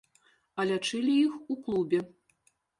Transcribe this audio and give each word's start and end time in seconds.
А 0.59 0.65
лячылі 0.69 1.13
іх 1.27 1.37
у 1.55 1.61
клубе. 1.63 2.05